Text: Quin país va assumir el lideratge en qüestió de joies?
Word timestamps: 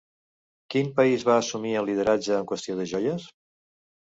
Quin 0.73 0.87
país 0.99 1.27
va 1.27 1.35
assumir 1.41 1.75
el 1.83 1.87
lideratge 1.91 2.35
en 2.39 2.51
qüestió 2.53 2.79
de 2.81 2.89
joies? 2.95 3.29